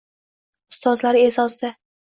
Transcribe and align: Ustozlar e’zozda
Ustozlar 0.73 1.21
e’zozda 1.23 1.75